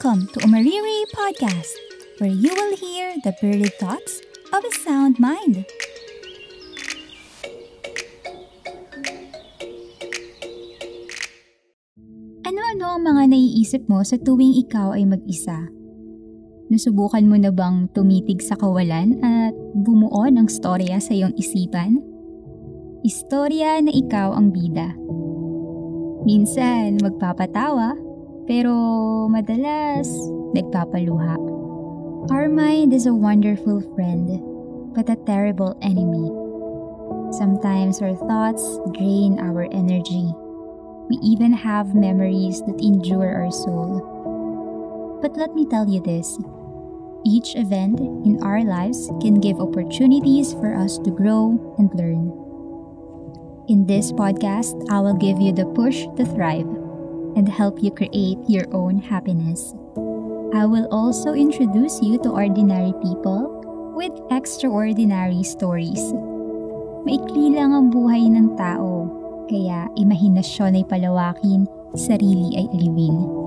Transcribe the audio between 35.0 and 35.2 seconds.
a